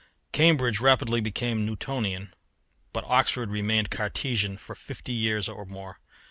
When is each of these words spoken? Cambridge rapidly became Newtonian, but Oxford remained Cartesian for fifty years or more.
Cambridge 0.31 0.79
rapidly 0.79 1.21
became 1.21 1.63
Newtonian, 1.63 2.33
but 2.91 3.03
Oxford 3.05 3.51
remained 3.51 3.91
Cartesian 3.91 4.57
for 4.57 4.73
fifty 4.73 5.13
years 5.13 5.47
or 5.47 5.63
more. 5.63 5.99